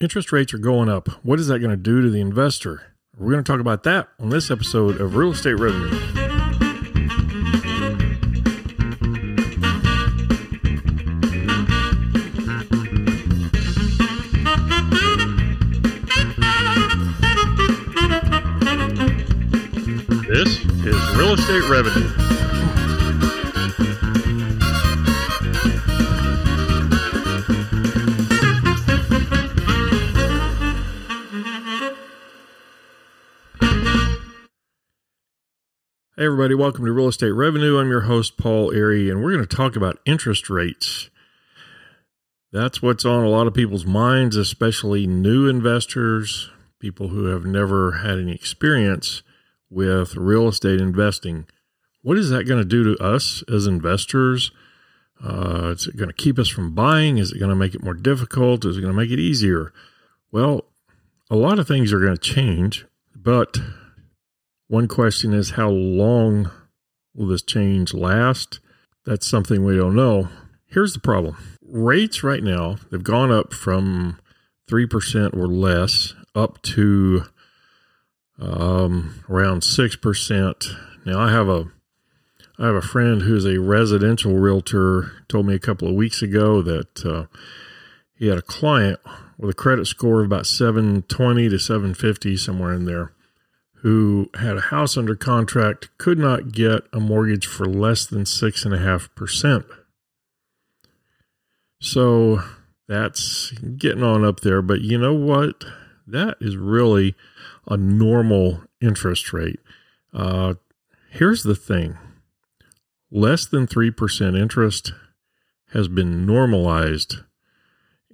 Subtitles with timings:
[0.00, 1.08] Interest rates are going up.
[1.22, 2.94] What is that going to do to the investor?
[3.18, 5.90] We're going to talk about that on this episode of Real Estate Revenue.
[20.26, 22.49] This is Real Estate Revenue.
[36.20, 37.78] Hey, everybody, welcome to Real Estate Revenue.
[37.78, 41.08] I'm your host, Paul Airy, and we're going to talk about interest rates.
[42.52, 47.92] That's what's on a lot of people's minds, especially new investors, people who have never
[47.92, 49.22] had any experience
[49.70, 51.46] with real estate investing.
[52.02, 54.50] What is that going to do to us as investors?
[55.24, 57.16] Uh, is it going to keep us from buying?
[57.16, 58.66] Is it going to make it more difficult?
[58.66, 59.72] Is it going to make it easier?
[60.30, 60.66] Well,
[61.30, 62.84] a lot of things are going to change,
[63.16, 63.56] but
[64.70, 66.48] one question is how long
[67.12, 68.60] will this change last?
[69.04, 70.28] That's something we don't know.
[70.68, 74.20] Here's the problem rates right now, they've gone up from
[74.70, 77.24] 3% or less up to
[78.40, 80.76] um, around 6%.
[81.04, 81.66] Now, I have a
[82.56, 86.62] I have a friend who's a residential realtor told me a couple of weeks ago
[86.62, 87.24] that uh,
[88.14, 89.00] he had a client
[89.36, 93.12] with a credit score of about 720 to 750 somewhere in there
[93.82, 99.64] who had a house under contract could not get a mortgage for less than 6.5%.
[101.80, 102.42] So
[102.88, 104.60] that's getting on up there.
[104.60, 105.64] But you know what?
[106.06, 107.14] That is really
[107.66, 109.60] a normal interest rate.
[110.12, 110.54] Uh,
[111.10, 111.96] here's the thing
[113.10, 114.92] less than 3% interest
[115.72, 117.16] has been normalized,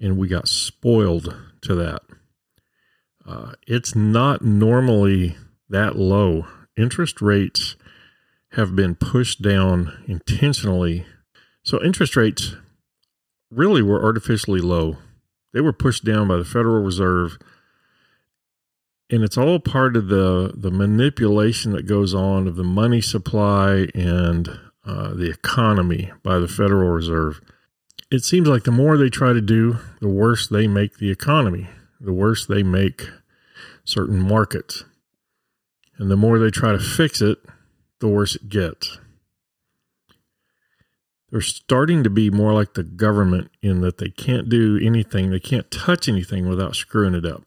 [0.01, 2.03] and we got spoiled to that.
[3.27, 5.37] Uh, it's not normally
[5.69, 6.47] that low.
[6.77, 7.77] Interest rates
[8.53, 11.07] have been pushed down intentionally.
[11.63, 12.57] So interest rates
[13.51, 14.99] really were artificially low.
[15.53, 17.39] They were pushed down by the Federal Reserve.
[19.11, 23.89] And it's all part of the, the manipulation that goes on of the money supply
[23.95, 24.49] and
[24.85, 27.41] uh, the economy by the Federal Reserve.
[28.11, 31.69] It seems like the more they try to do, the worse they make the economy,
[32.01, 33.09] the worse they make
[33.85, 34.85] certain markets.
[35.99, 37.39] And the more they try to fix it,
[38.01, 38.99] the worse it gets.
[41.31, 45.41] They're starting to be more like the government in that they can't do anything, they
[45.41, 47.43] can't touch anything without screwing it up.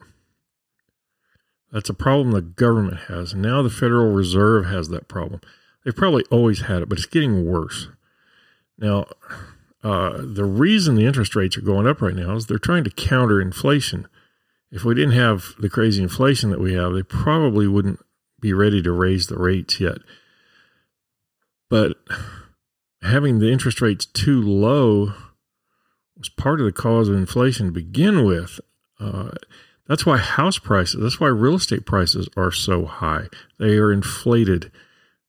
[1.72, 3.34] That's a problem the government has.
[3.34, 5.42] Now the Federal Reserve has that problem.
[5.84, 7.88] They've probably always had it, but it's getting worse.
[8.78, 9.06] Now,
[9.84, 12.90] uh, the reason the interest rates are going up right now is they're trying to
[12.90, 14.08] counter inflation.
[14.72, 18.00] If we didn't have the crazy inflation that we have, they probably wouldn't
[18.40, 19.98] be ready to raise the rates yet.
[21.70, 21.98] But
[23.02, 25.14] having the interest rates too low
[26.18, 28.60] was part of the cause of inflation to begin with.
[29.00, 29.32] Uh,
[29.88, 33.28] that's why house prices, that's why real estate prices are so high.
[33.58, 34.72] They are inflated.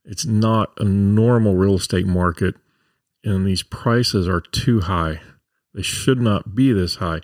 [0.05, 2.57] It's not a normal real estate market,
[3.25, 5.21] and these prices are too high.
[5.73, 7.21] They should not be this high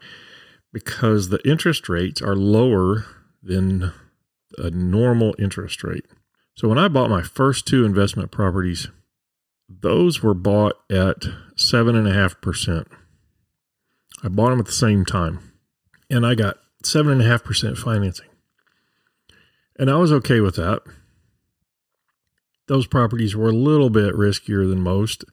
[0.72, 3.06] because the interest rates are lower
[3.42, 3.92] than
[4.58, 6.06] a normal interest rate.
[6.54, 8.88] So when I bought my first two investment properties,
[9.68, 11.24] those were bought at
[11.56, 12.88] seven and a half percent.
[14.22, 15.52] I bought them at the same time,
[16.08, 18.28] and I got seven and a half percent financing,
[19.78, 20.82] and I was okay with that.
[22.68, 25.24] Those properties were a little bit riskier than most.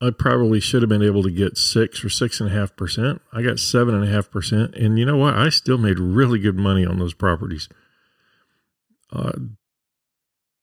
[0.00, 3.20] I probably should have been able to get six or six and a half percent.
[3.32, 5.34] I got seven and a half percent, and you know what?
[5.34, 7.68] I still made really good money on those properties.
[9.16, 9.32] Uh,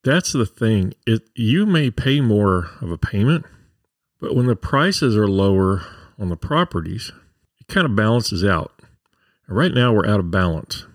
[0.03, 0.93] that's the thing.
[1.07, 3.45] It you may pay more of a payment,
[4.19, 5.83] but when the prices are lower
[6.19, 7.11] on the properties,
[7.59, 8.73] it kind of balances out.
[9.47, 10.85] And right now we're out of balance.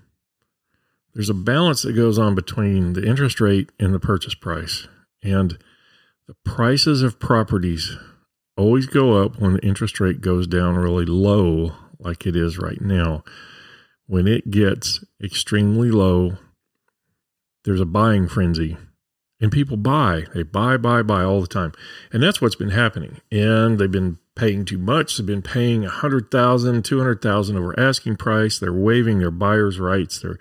[1.14, 4.86] There's a balance that goes on between the interest rate and the purchase price.
[5.22, 5.58] And
[6.28, 7.96] the prices of properties
[8.56, 12.80] always go up when the interest rate goes down really low, like it is right
[12.80, 13.24] now.
[14.06, 16.38] When it gets extremely low,
[17.68, 18.78] there's a buying frenzy
[19.40, 20.24] and people buy.
[20.34, 21.72] They buy buy buy all the time.
[22.10, 23.20] And that's what's been happening.
[23.30, 25.18] And they've been paying too much.
[25.18, 28.58] They've been paying a hundred thousand two hundred thousand over asking price.
[28.58, 30.18] They're waiving their buyers rights.
[30.18, 30.38] They're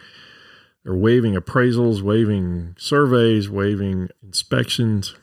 [0.86, 5.14] they're waiving appraisals waiving surveys waiving inspections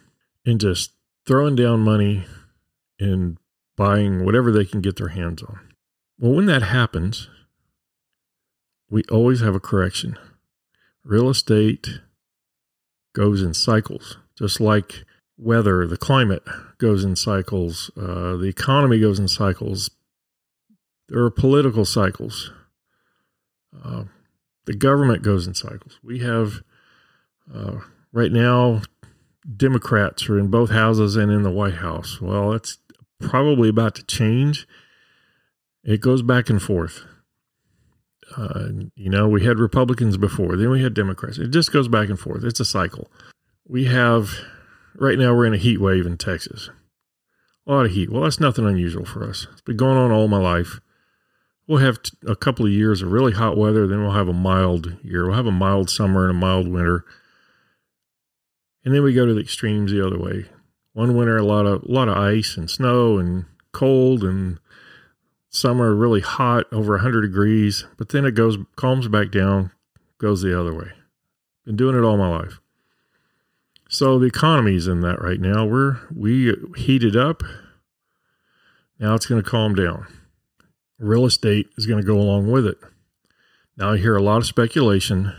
[0.45, 0.93] and just
[1.27, 2.27] throwing down money
[3.01, 3.39] and
[3.77, 5.59] buying whatever they can get their hands on.
[6.19, 7.31] Well when that happens
[8.91, 10.19] we always have a correction.
[11.05, 12.01] Real estate
[13.15, 15.05] goes in cycles, just like
[15.37, 16.43] weather, the climate
[16.79, 19.91] goes in cycles, uh, the economy goes in cycles,
[21.09, 22.51] there are political cycles.
[23.85, 24.05] Uh,
[24.65, 25.99] the government goes in cycles.
[26.03, 26.63] We have,
[27.53, 27.81] uh,
[28.13, 28.83] right now,
[29.57, 32.21] Democrats are in both houses and in the White House.
[32.21, 32.79] Well, that's
[33.21, 34.67] probably about to change.
[35.83, 37.05] It goes back and forth.
[38.37, 41.39] Uh, you know, we had Republicans before, then we had Democrats.
[41.39, 42.45] It just goes back and forth.
[42.45, 43.11] It's a cycle.
[43.67, 44.31] We have,
[44.97, 46.71] right now, we're in a heat wave in Texas.
[47.67, 48.11] A lot of heat.
[48.11, 49.47] Well, that's nothing unusual for us.
[49.53, 50.81] It's been going on all my life.
[51.67, 54.35] We'll have t- a couple of years of really hot weather, then we'll have a
[54.35, 55.27] mild year.
[55.27, 57.05] We'll have a mild summer and a mild winter.
[58.85, 60.45] And then we go to the extremes the other way.
[60.93, 64.59] One winter, a lot of a lot of ice and snow and cold, and
[65.55, 67.87] summer really hot, over 100 degrees.
[67.97, 69.71] But then it goes calms back down,
[70.19, 70.91] goes the other way.
[71.65, 72.61] Been doing it all my life.
[73.89, 75.65] So the economy's in that right now.
[75.65, 77.43] We're we heated up.
[78.99, 80.07] Now it's going to calm down.
[80.99, 82.79] Real estate is going to go along with it.
[83.77, 85.33] Now I hear a lot of speculation.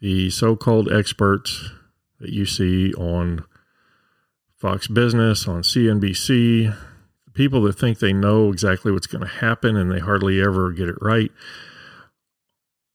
[0.00, 1.70] The so-called experts
[2.20, 3.44] that you see on
[4.56, 6.74] Fox Business, on CNBC,
[7.40, 10.90] people that think they know exactly what's going to happen and they hardly ever get
[10.90, 11.32] it right.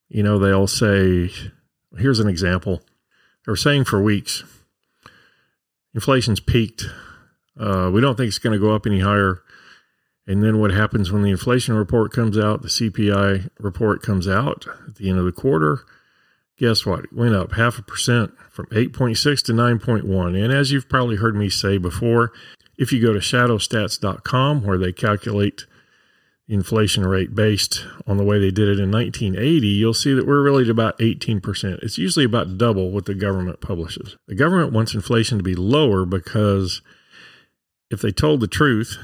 [0.08, 1.32] You know, they'll say,
[1.98, 2.84] here's an example.
[3.44, 4.44] They were saying for weeks,
[5.96, 6.86] inflation's peaked.
[7.60, 9.42] Uh, we don't think it's going to go up any higher.
[10.28, 14.68] And then what happens when the inflation report comes out, the CPI report comes out
[14.88, 15.86] at the end of the quarter?
[16.60, 17.06] Guess what?
[17.06, 20.44] It went up half a percent from 8.6 to 9.1.
[20.44, 22.32] And as you've probably heard me say before,
[22.78, 25.66] if you go to shadowstats.com, where they calculate
[26.48, 30.44] inflation rate based on the way they did it in 1980, you'll see that we're
[30.44, 31.84] really at about 18%.
[31.84, 34.16] It's usually about double what the government publishes.
[34.28, 36.82] The government wants inflation to be lower because
[37.90, 38.98] if they told the truth,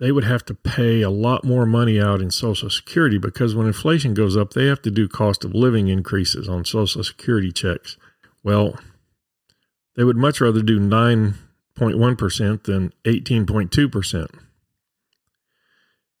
[0.00, 3.66] they would have to pay a lot more money out in Social Security because when
[3.66, 7.96] inflation goes up, they have to do cost of living increases on Social Security checks.
[8.42, 8.78] Well,
[9.96, 10.80] they would much rather do
[11.78, 14.26] 9.1% than 18.2%.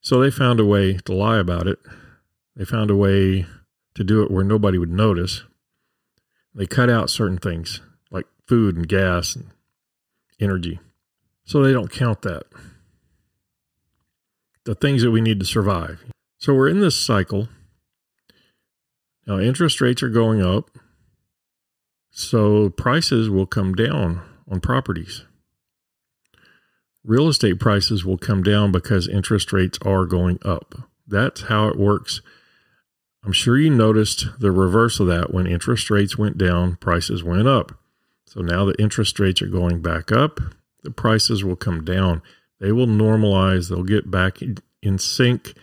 [0.00, 1.78] So they found a way to lie about it.
[2.56, 3.46] They found a way
[3.94, 5.44] to do it where nobody would notice.
[6.54, 7.80] They cut out certain things
[8.10, 9.50] like food and gas and
[10.40, 10.80] energy.
[11.44, 12.44] So they don't count that.
[14.64, 16.04] The things that we need to survive.
[16.38, 17.48] So we're in this cycle.
[19.26, 20.70] Now, interest rates are going up.
[22.10, 25.24] So prices will come down on properties.
[27.04, 30.74] Real estate prices will come down because interest rates are going up.
[31.06, 32.22] That's how it works.
[33.24, 37.46] I'm sure you noticed the reverse of that when interest rates went down, prices went
[37.46, 37.72] up.
[38.26, 40.40] So now the interest rates are going back up,
[40.82, 42.22] the prices will come down.
[42.60, 44.38] They will normalize, they'll get back
[44.82, 45.54] in sync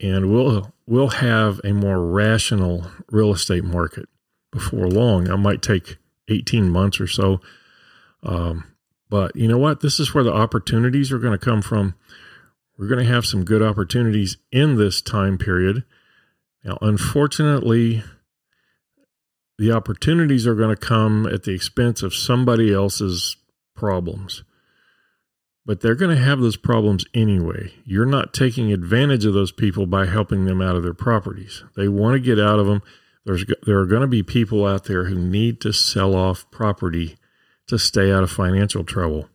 [0.00, 4.08] and we'll we'll have a more rational real estate market
[4.50, 5.24] before long.
[5.24, 7.40] That might take 18 months or so.
[8.22, 8.64] Um,
[9.10, 9.80] but you know what?
[9.80, 11.94] This is where the opportunities are going to come from.
[12.78, 15.84] We're going to have some good opportunities in this time period.
[16.64, 18.02] Now, unfortunately,
[19.58, 23.36] the opportunities are going to come at the expense of somebody else's
[23.74, 24.44] problems.
[25.66, 27.74] But they're going to have those problems anyway.
[27.84, 31.62] You're not taking advantage of those people by helping them out of their properties.
[31.76, 32.82] They want to get out of them
[33.24, 37.16] there's there are going to be people out there who need to sell off property
[37.70, 39.28] to stay out of financial trouble.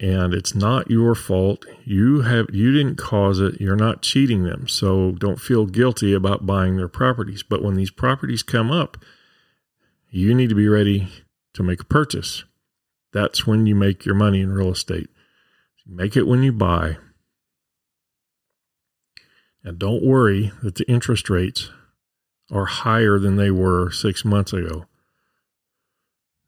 [0.00, 1.64] And it's not your fault.
[1.84, 3.60] You have you didn't cause it.
[3.60, 4.66] You're not cheating them.
[4.66, 7.42] So don't feel guilty about buying their properties.
[7.42, 8.96] But when these properties come up,
[10.10, 11.08] you need to be ready
[11.54, 12.44] to make a purchase.
[13.12, 15.08] That's when you make your money in real estate.
[15.86, 16.96] Make it when you buy.
[19.62, 21.70] And don't worry that the interest rates
[22.50, 24.86] are higher than they were six months ago.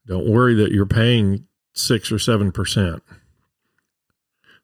[0.07, 3.03] Don't worry that you're paying six or seven percent.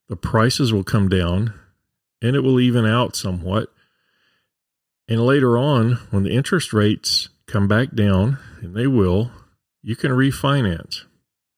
[0.08, 1.54] The prices will come down
[2.22, 3.70] and it will even out somewhat.
[5.08, 9.32] And later on, when the interest rates come back down, and they will,
[9.82, 11.04] you can refinance.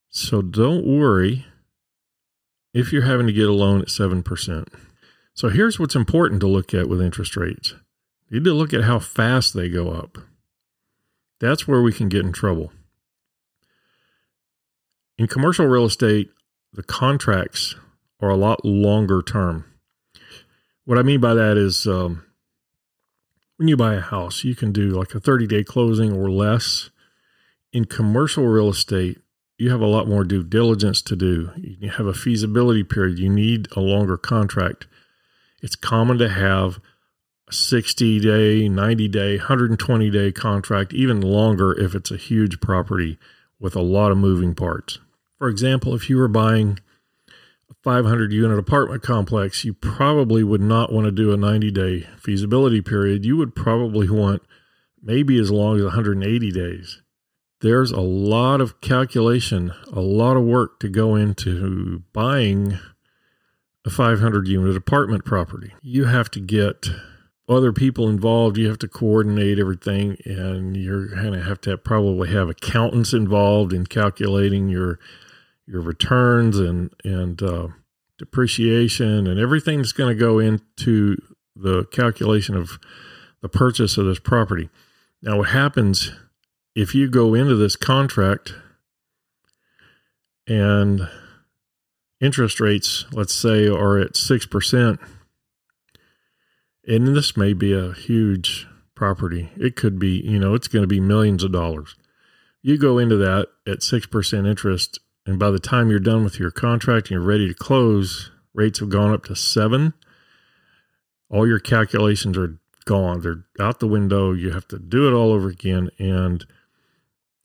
[0.10, 1.46] So don't worry
[2.74, 4.68] if you're having to get a loan at 7%.
[5.34, 7.76] So here's what's important to look at with interest rates
[8.30, 10.18] you need to look at how fast they go up.
[11.40, 12.72] That's where we can get in trouble.
[15.18, 16.30] In commercial real estate,
[16.74, 17.76] the contracts
[18.20, 19.64] are a lot longer term.
[20.84, 22.26] What I mean by that is um,
[23.56, 26.90] when you buy a house, you can do like a 30 day closing or less.
[27.72, 29.20] In commercial real estate,
[29.58, 31.50] you have a lot more due diligence to do.
[31.56, 33.18] You have a feasibility period.
[33.18, 34.86] You need a longer contract.
[35.62, 36.80] It's common to have
[37.48, 43.18] a 60 day, 90 day, 120 day contract, even longer if it's a huge property
[43.60, 45.00] with a lot of moving parts.
[45.38, 46.80] For example, if you were buying
[47.70, 52.08] a 500 unit apartment complex, you probably would not want to do a 90 day
[52.18, 53.26] feasibility period.
[53.26, 54.44] You would probably want
[55.02, 57.02] maybe as long as 180 days.
[57.62, 62.78] There's a lot of calculation, a lot of work to go into buying
[63.86, 65.74] a 500 unit apartment property.
[65.82, 66.88] You have to get
[67.48, 68.58] other people involved.
[68.58, 73.72] You have to coordinate everything, and you're going to have to probably have accountants involved
[73.72, 75.00] in calculating your
[75.68, 77.68] your returns and and uh,
[78.18, 81.18] depreciation and everything that's going to go into
[81.56, 82.80] the calculation of
[83.42, 84.70] the purchase of this property.
[85.22, 86.12] Now, what happens
[86.76, 88.54] if you go into this contract
[90.48, 91.10] and
[92.22, 95.00] interest rates, let's say, are at six percent?
[96.88, 99.50] And this may be a huge property.
[99.58, 101.96] It could be, you know, it's going to be millions of dollars.
[102.62, 106.52] You go into that at 6% interest and by the time you're done with your
[106.52, 109.94] contract and you're ready to close, rates have gone up to seven.
[111.30, 113.22] All your calculations are gone.
[113.22, 114.34] They're out the window.
[114.34, 115.90] You have to do it all over again.
[115.98, 116.46] And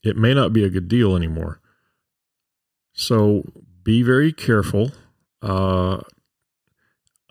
[0.03, 1.59] it may not be a good deal anymore.
[2.93, 3.51] So
[3.83, 4.91] be very careful.
[5.41, 6.01] Uh,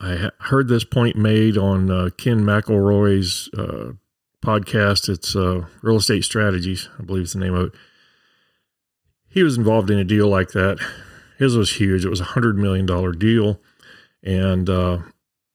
[0.01, 3.93] I heard this point made on uh, Ken McElroy's uh,
[4.45, 5.09] podcast.
[5.09, 7.73] It's uh, Real Estate Strategies, I believe is the name of it
[9.31, 10.79] he was involved in a deal like that.
[11.39, 12.05] His was huge.
[12.05, 13.61] It was a hundred million dollar deal,
[14.23, 14.99] and uh,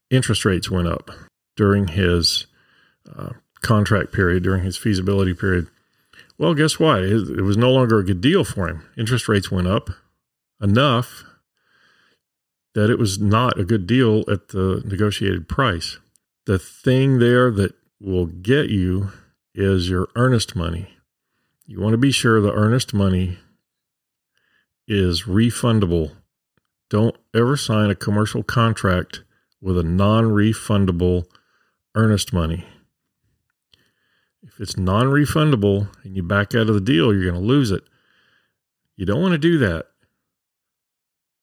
[0.09, 1.11] interest rates went up
[1.55, 2.47] during his
[3.15, 5.67] uh, contract period, during his feasibility period.
[6.37, 7.03] Well, guess what?
[7.03, 8.83] It was no longer a good deal for him.
[8.97, 9.89] Interest rates went up
[10.61, 11.23] enough
[12.73, 15.97] that it was not a good deal at the negotiated price.
[16.45, 19.11] The thing there that will get you
[19.53, 20.89] is your earnest money.
[21.65, 23.37] You want to be sure the earnest money
[24.87, 26.15] is refundable.
[26.89, 29.23] Don't ever sign a commercial contract
[29.61, 31.25] with a non refundable
[31.95, 32.65] earnest money.
[34.43, 37.71] If it's non refundable and you back out of the deal, you're going to lose
[37.71, 37.83] it.
[38.95, 39.87] You don't want to do that.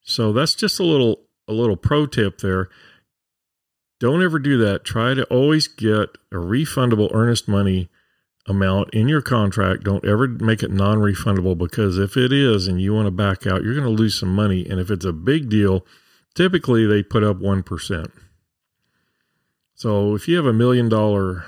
[0.04, 2.68] So that's just a little a little pro tip there.
[4.00, 4.84] Don't ever do that.
[4.84, 7.88] Try to always get a refundable earnest money
[8.46, 9.84] amount in your contract.
[9.84, 13.46] Don't ever make it non refundable because if it is and you want to back
[13.46, 14.66] out, you're going to lose some money.
[14.68, 15.86] And if it's a big deal,
[16.34, 18.12] typically they put up 1%.
[19.74, 21.44] So if you have a million dollar,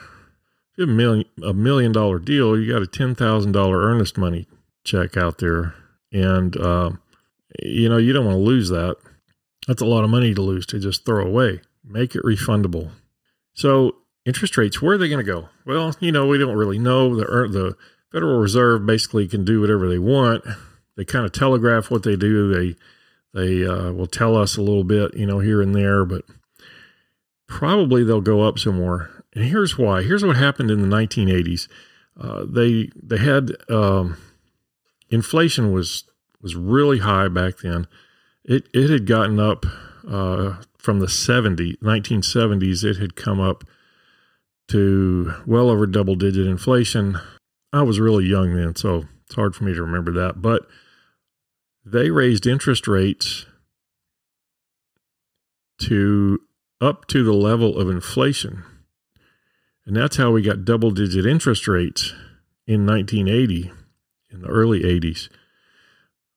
[0.72, 4.46] if you have a million, a million dollar deal, you got a $10,000 earnest money
[4.84, 5.74] check out there.
[6.12, 6.90] And, uh,
[7.62, 8.96] you know, you don't want to lose that.
[9.66, 11.60] That's a lot of money to lose to just throw away.
[11.84, 12.90] Make it refundable.
[13.54, 15.48] So interest rates, where are they going to go?
[15.66, 17.14] Well, you know, we don't really know.
[17.14, 17.76] The, the
[18.12, 20.44] Federal Reserve basically can do whatever they want.
[20.96, 22.52] They kind of telegraph what they do.
[22.52, 22.76] They
[23.34, 26.24] they uh, will tell us a little bit, you know, here and there, but
[27.48, 29.10] probably they'll go up some more.
[29.34, 30.02] And here's why.
[30.02, 31.68] Here's what happened in the 1980s.
[32.18, 34.16] Uh, they they had um,
[35.10, 36.04] inflation was
[36.40, 37.88] was really high back then.
[38.44, 39.66] It it had gotten up
[40.08, 42.84] uh, from the 70 1970s.
[42.84, 43.64] It had come up
[44.68, 47.18] to well over double digit inflation.
[47.72, 50.40] I was really young then, so it's hard for me to remember that.
[50.40, 50.66] But
[51.84, 53.46] they raised interest rates
[55.80, 56.40] to
[56.80, 58.62] up to the level of inflation.
[59.86, 62.14] And that's how we got double digit interest rates
[62.66, 63.70] in 1980,
[64.30, 65.28] in the early 80s.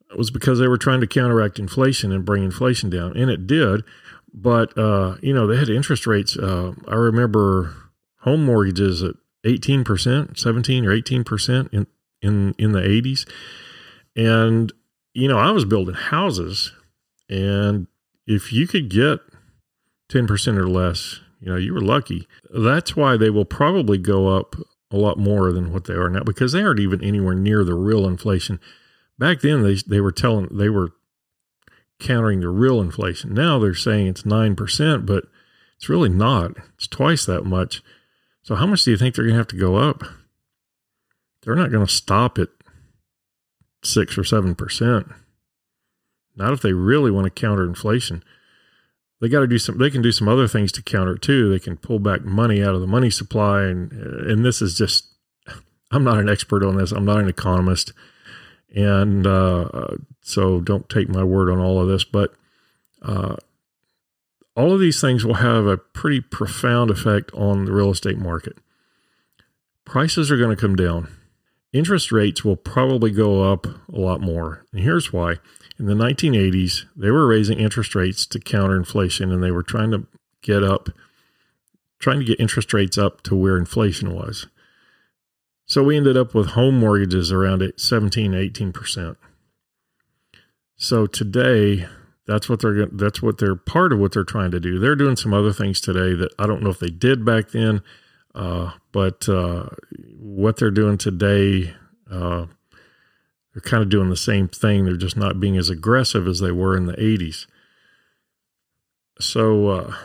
[0.09, 3.15] It was because they were trying to counteract inflation and bring inflation down.
[3.15, 3.83] And it did.
[4.33, 6.37] But, uh, you know, they had interest rates.
[6.37, 7.73] Uh, I remember
[8.19, 11.87] home mortgages at 18%, 17 or 18% in,
[12.21, 13.27] in, in the 80s.
[14.15, 14.73] And,
[15.13, 16.71] you know, I was building houses,
[17.29, 17.87] and
[18.25, 19.19] if you could get
[20.09, 22.27] 10% or less, you know, you were lucky.
[22.49, 24.55] That's why they will probably go up
[24.89, 27.75] a lot more than what they are now because they aren't even anywhere near the
[27.75, 28.59] real inflation.
[29.19, 30.93] Back then, they, they were telling, they were
[31.99, 33.33] countering the real inflation.
[33.33, 35.25] Now they're saying it's 9%, but
[35.75, 36.53] it's really not.
[36.75, 37.81] It's twice that much.
[38.47, 40.03] So, how much do you think they're going to have to go up?
[41.43, 42.47] They're not going to stop at
[43.83, 45.07] six or seven percent.
[46.33, 48.23] Not if they really want to counter inflation.
[49.19, 49.77] they got to do some.
[49.77, 51.49] They can do some other things to counter it too.
[51.49, 55.09] They can pull back money out of the money supply, and and this is just.
[55.91, 56.93] I'm not an expert on this.
[56.93, 57.91] I'm not an economist,
[58.73, 62.05] and uh, so don't take my word on all of this.
[62.05, 62.33] But
[63.01, 63.35] uh,
[64.57, 68.57] all of these things will have a pretty profound effect on the real estate market.
[69.85, 71.09] Prices are going to come down.
[71.71, 74.65] Interest rates will probably go up a lot more.
[74.73, 75.35] And here's why.
[75.77, 79.91] In the 1980s, they were raising interest rates to counter inflation and they were trying
[79.91, 80.07] to
[80.41, 80.89] get up,
[81.99, 84.47] trying to get interest rates up to where inflation was.
[85.67, 89.17] So we ended up with home mortgages around 17, 18%.
[90.77, 91.85] So today,
[92.27, 94.79] that's what they're that's what they're part of what they're trying to do.
[94.79, 97.81] They're doing some other things today that I don't know if they did back then,
[98.35, 99.67] uh, but uh,
[100.19, 101.73] what they're doing today,
[102.11, 102.47] uh,
[103.53, 104.83] they're kind of doing the same thing.
[104.83, 107.47] They're just not being as aggressive as they were in the '80s.
[109.19, 109.95] So, uh,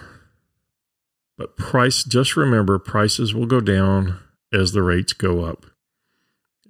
[1.37, 2.05] but price.
[2.05, 4.21] Just remember, prices will go down
[4.53, 5.67] as the rates go up.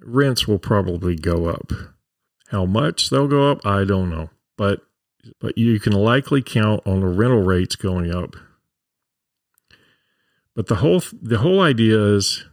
[0.01, 1.73] Rents will probably go up.
[2.49, 4.83] How much they'll go up, I don't know, but
[5.41, 8.37] but you can likely count on the rental rates going up.
[10.55, 12.45] But the whole the whole idea is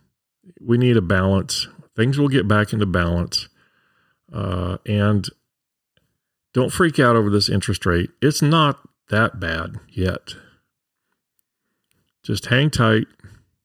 [0.61, 1.67] we need a balance.
[1.95, 3.49] Things will get back into balance,
[4.31, 5.27] uh, and
[6.53, 8.09] don't freak out over this interest rate.
[8.21, 10.35] It's not that bad yet.
[12.23, 13.07] Just hang tight,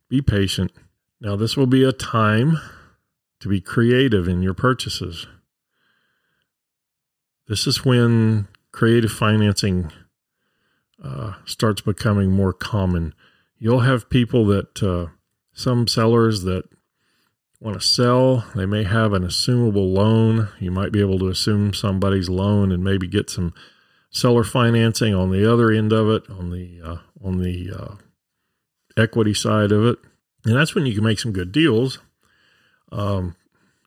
[0.09, 0.73] be patient.
[1.21, 2.59] Now, this will be a time
[3.41, 5.27] to be creative in your purchases.
[7.47, 9.93] This is when creative financing
[11.03, 13.15] uh, starts becoming more common.
[13.57, 15.13] You'll have people that, uh,
[15.53, 16.65] some sellers that
[17.61, 20.49] want to sell, they may have an assumable loan.
[20.59, 23.55] You might be able to assume somebody's loan and maybe get some
[24.11, 27.95] seller financing on the other end of it, on the uh, on the uh,
[29.01, 29.99] equity side of it,
[30.45, 32.01] and that's when you can make some good deals.
[32.91, 33.37] Um,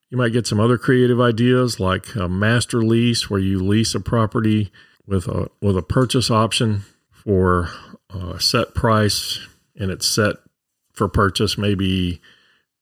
[0.10, 4.00] you might get some other creative ideas like a master lease, where you lease a
[4.00, 4.72] property
[5.06, 7.70] with a with a purchase option for
[8.10, 9.39] a set price,
[9.76, 10.36] and it's set
[10.93, 12.22] for purchase maybe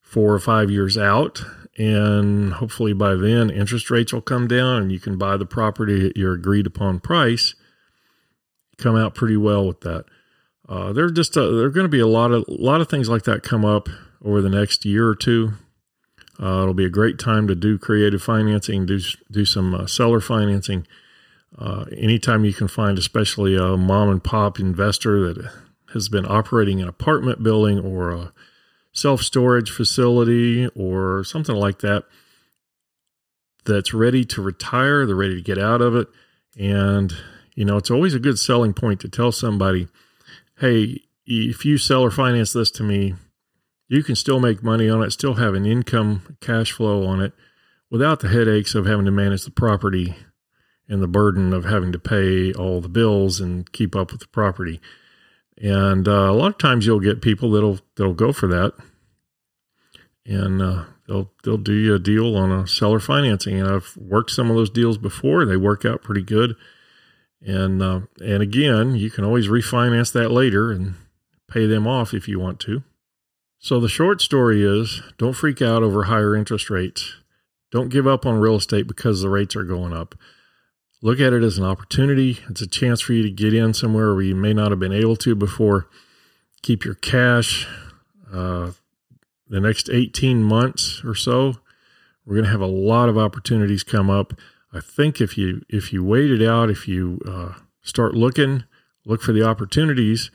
[0.02, 1.44] four or five years out.
[1.78, 6.08] And hopefully by then, interest rates will come down, and you can buy the property
[6.08, 7.54] at your agreed upon price.
[8.78, 10.06] Come out pretty well with that.
[10.68, 12.90] Uh, there just a, there are going to be a lot of a lot of
[12.90, 13.90] things like that come up
[14.24, 15.54] over the next year or two.
[16.42, 19.00] Uh, it'll be a great time to do creative financing, do
[19.32, 20.86] do some uh, seller financing.
[21.58, 25.50] Uh, anytime you can find, especially a mom and pop investor that
[25.94, 28.34] has been operating an apartment building or a
[28.92, 32.04] self storage facility or something like that,
[33.66, 36.10] that's ready to retire, they're ready to get out of it,
[36.58, 37.14] and
[37.56, 39.88] you know it's always a good selling point to tell somebody,
[40.60, 43.16] "Hey, if you sell or finance this to me,
[43.88, 47.34] you can still make money on it, still have an income cash flow on it
[47.90, 50.16] without the headaches of having to manage the property
[50.88, 54.28] and the burden of having to pay all the bills and keep up with the
[54.28, 54.80] property.
[55.58, 58.74] And uh, a lot of times you'll get people that'll that'll go for that,
[60.26, 63.58] and uh, they'll they'll do you a deal on a seller financing.
[63.60, 66.56] And I've worked some of those deals before; they work out pretty good.
[67.42, 70.96] And uh, and again, you can always refinance that later and
[71.48, 72.84] pay them off if you want to.
[73.66, 77.16] So the short story is don't freak out over higher interest rates.
[77.72, 80.14] Don't give up on real estate because the rates are going up.
[81.02, 82.38] Look at it as an opportunity.
[82.48, 84.94] It's a chance for you to get in somewhere where you may not have been
[84.94, 85.88] able to before.
[86.62, 87.66] Keep your cash.
[88.32, 88.74] Uh,
[89.50, 91.56] the next 18 months or so,
[92.24, 94.34] we're going to have a lot of opportunities come up.
[94.72, 98.66] I think if you if you wait it out, if you uh, start looking,
[99.06, 100.30] look for the opportunities,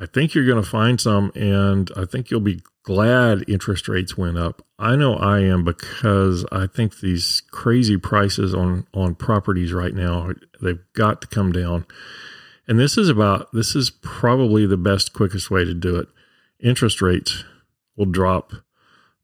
[0.00, 4.16] I think you're going to find some, and I think you'll be glad interest rates
[4.16, 4.64] went up.
[4.78, 10.32] I know I am because I think these crazy prices on on properties right now
[10.62, 11.84] they've got to come down.
[12.66, 16.08] And this is about this is probably the best quickest way to do it.
[16.58, 17.44] Interest rates
[17.94, 18.54] will drop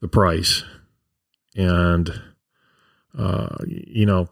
[0.03, 0.63] the price,
[1.57, 2.21] and
[3.19, 4.29] uh, you know,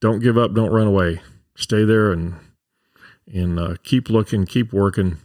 [0.00, 1.20] don't give up, don't run away.
[1.54, 2.36] Stay there and
[3.26, 5.18] and uh, keep looking, keep working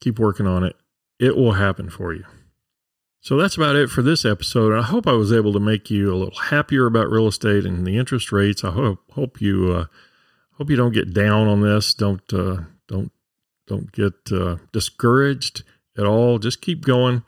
[0.00, 0.76] Keep working on it.
[1.18, 2.24] It will happen for you.
[3.20, 4.78] So that's about it for this episode.
[4.78, 7.86] I hope I was able to make you a little happier about real estate and
[7.86, 8.64] the interest rates.
[8.64, 9.86] I hope hope you uh,
[10.58, 11.94] hope you don't get down on this.
[11.94, 13.10] Don't uh, don't
[13.66, 15.62] don't get uh, discouraged
[15.96, 16.38] at all.
[16.38, 17.22] Just keep going.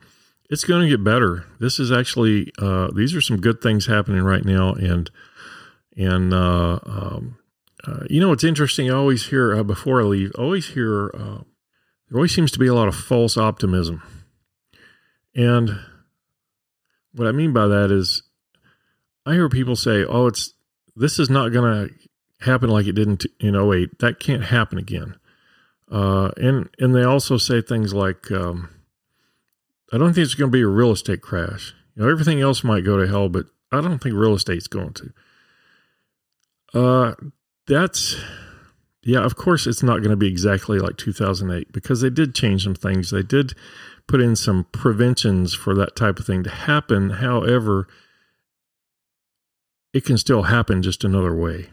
[0.51, 1.47] It's going to get better.
[1.61, 5.11] This is actually uh, these are some good things happening right now, and
[5.97, 7.39] and uh, um,
[7.87, 8.91] Uh, you know, it's interesting.
[8.91, 11.11] I always hear, before I leave, I always hear,
[12.09, 14.03] there always seems to be a lot of false optimism.
[15.35, 15.79] And
[17.13, 18.23] what I mean by that is,
[19.25, 20.55] I hear people say, oh, it's,
[20.95, 21.95] this is not going to
[22.45, 23.99] happen like it didn't in 08.
[23.99, 25.17] That can't happen again.
[25.91, 28.71] Uh, and, and they also say things like, um,
[29.93, 31.75] I don't think it's going to be a real estate crash.
[31.95, 34.95] You know, everything else might go to hell, but I don't think real estate's going
[34.95, 35.13] to.
[36.75, 37.15] Uh,
[37.67, 38.17] that's
[39.07, 39.21] yeah.
[39.21, 42.75] Of course, it's not going to be exactly like 2008 because they did change some
[42.75, 43.11] things.
[43.11, 43.55] They did
[44.09, 47.11] put in some preventions for that type of thing to happen.
[47.11, 47.87] However,
[49.93, 51.71] it can still happen just another way.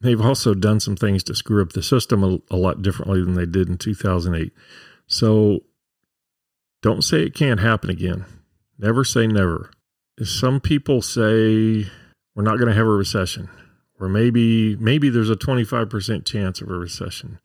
[0.00, 3.34] They've also done some things to screw up the system a, a lot differently than
[3.34, 4.52] they did in 2008.
[5.06, 5.60] So
[6.82, 8.24] don't say it can't happen again.
[8.78, 9.70] Never say never.
[10.24, 11.86] Some people say
[12.34, 13.48] we're not going to have a recession
[14.02, 17.38] or maybe maybe there's a 25% chance of a recession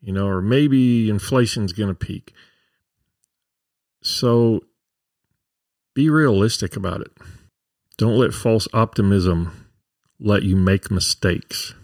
[0.00, 2.32] you know or maybe inflation's going to peak.
[4.02, 4.62] So
[5.94, 7.12] be realistic about it.
[7.98, 9.68] Don't let false optimism
[10.18, 11.74] let you make mistakes.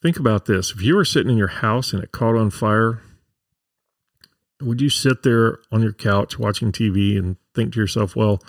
[0.00, 0.72] Think about this.
[0.72, 3.02] If you were sitting in your house and it caught on fire
[4.62, 8.40] would you sit there on your couch watching TV and think to yourself, well,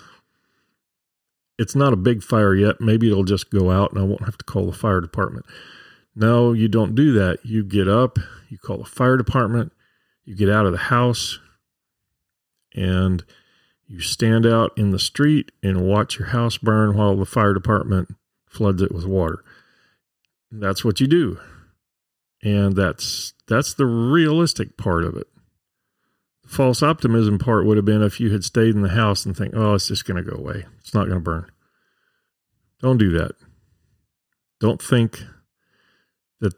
[1.58, 2.80] it's not a big fire yet.
[2.80, 5.46] Maybe it'll just go out and I won't have to call the fire department.
[6.16, 7.38] No, you don't do that.
[7.44, 9.72] You get up, you call the fire department,
[10.24, 11.38] you get out of the house,
[12.74, 13.24] and
[13.86, 18.14] you stand out in the street and watch your house burn while the fire department
[18.46, 19.44] floods it with water.
[20.50, 21.38] That's what you do.
[22.42, 25.26] And that's that's the realistic part of it.
[26.46, 29.54] False optimism part would have been if you had stayed in the house and think,
[29.56, 30.66] oh, it's just going to go away.
[30.78, 31.50] It's not going to burn.
[32.80, 33.32] Don't do that.
[34.60, 35.22] Don't think
[36.40, 36.52] that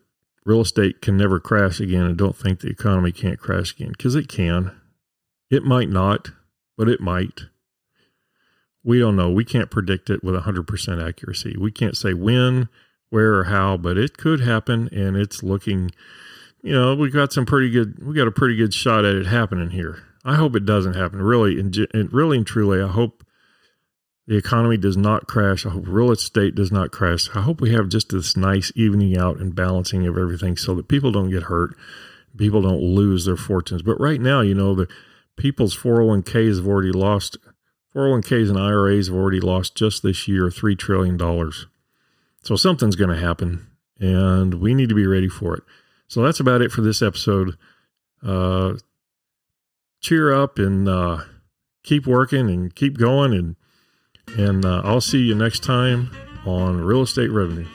[0.45, 4.15] real estate can never crash again and don't think the economy can't crash again because
[4.15, 4.73] it can.
[5.51, 6.31] It might not,
[6.77, 7.43] but it might.
[8.83, 9.31] We don't know.
[9.31, 11.57] We can't predict it with 100% accuracy.
[11.59, 12.69] We can't say when,
[13.11, 15.93] where, or how, but it could happen and it's looking
[16.67, 19.27] you know, we got some pretty good, we got a pretty good shot at it
[19.27, 20.03] happening here.
[20.25, 21.23] I hope it doesn't happen.
[21.23, 23.25] Really, and, really and truly, I hope
[24.27, 25.65] the economy does not crash.
[25.65, 27.31] I hope real estate does not crash.
[27.37, 30.89] I hope we have just this nice evening out and balancing of everything so that
[30.89, 31.77] people don't get hurt,
[32.37, 33.83] people don't lose their fortunes.
[33.83, 34.89] But right now, you know, the
[35.37, 37.37] people's 401ks have already lost,
[37.95, 41.17] 401ks and IRAs have already lost just this year $3 trillion.
[42.43, 43.69] So something's going to happen,
[44.01, 45.63] and we need to be ready for it.
[46.09, 47.57] So that's about it for this episode.
[48.25, 48.75] Uh,
[50.01, 51.23] cheer up and uh,
[51.83, 53.57] keep working and keep going and
[54.37, 56.11] and uh, I'll see you next time
[56.45, 57.67] on real estate revenue.